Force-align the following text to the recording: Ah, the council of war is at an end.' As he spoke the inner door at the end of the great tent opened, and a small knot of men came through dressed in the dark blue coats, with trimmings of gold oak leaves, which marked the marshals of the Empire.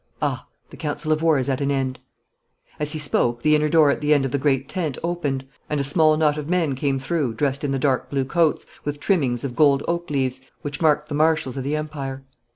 Ah, 0.19 0.47
the 0.71 0.77
council 0.77 1.11
of 1.11 1.21
war 1.21 1.37
is 1.37 1.47
at 1.47 1.61
an 1.61 1.69
end.' 1.69 1.99
As 2.79 2.93
he 2.93 2.97
spoke 2.97 3.43
the 3.43 3.55
inner 3.55 3.69
door 3.69 3.91
at 3.91 4.01
the 4.01 4.15
end 4.15 4.25
of 4.25 4.31
the 4.31 4.39
great 4.39 4.67
tent 4.67 4.97
opened, 5.03 5.45
and 5.69 5.79
a 5.79 5.83
small 5.83 6.17
knot 6.17 6.39
of 6.39 6.49
men 6.49 6.73
came 6.73 6.97
through 6.97 7.35
dressed 7.35 7.63
in 7.63 7.69
the 7.69 7.77
dark 7.77 8.09
blue 8.09 8.25
coats, 8.25 8.65
with 8.83 8.99
trimmings 8.99 9.43
of 9.43 9.55
gold 9.55 9.83
oak 9.87 10.09
leaves, 10.09 10.41
which 10.63 10.81
marked 10.81 11.07
the 11.07 11.13
marshals 11.13 11.55
of 11.55 11.63
the 11.63 11.75
Empire. 11.75 12.23